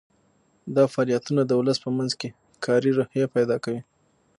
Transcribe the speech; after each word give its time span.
دا 0.75 0.83
فعالیتونه 0.93 1.41
د 1.45 1.51
ولس 1.59 1.77
په 1.85 1.89
منځ 1.97 2.11
کې 2.19 2.29
کاري 2.65 2.91
روحیه 2.97 3.27
پیدا 3.35 3.55
کوي. 3.63 3.81